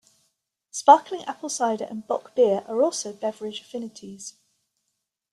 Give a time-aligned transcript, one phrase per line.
[0.71, 4.33] Sparkling apple cider and Bock beer are also beverage affinities.